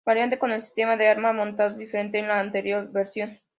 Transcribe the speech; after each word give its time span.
Variante 0.03 0.39
con 0.39 0.49
el 0.49 0.63
sistema 0.63 0.97
de 0.97 1.07
arma 1.07 1.31
montado 1.31 1.77
diferente 1.77 2.17
de 2.17 2.23
la 2.27 2.39
anterior 2.39 2.91
versión. 2.91 3.37